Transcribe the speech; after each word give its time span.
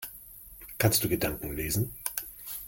Kannst 0.79 1.03
du 1.03 1.09
Gedanken 1.09 1.53
lesen? 1.55 1.93